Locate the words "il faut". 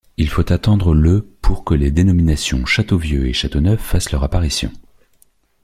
0.17-0.51